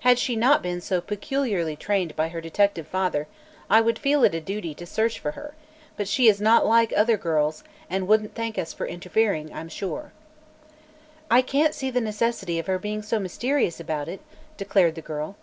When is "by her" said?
2.16-2.40